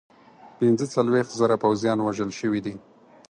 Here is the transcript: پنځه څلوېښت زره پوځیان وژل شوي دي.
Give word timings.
پنځه 0.57 0.85
څلوېښت 0.95 1.31
زره 1.41 1.55
پوځیان 1.63 1.97
وژل 2.01 2.31
شوي 2.39 2.59
دي. 2.65 2.75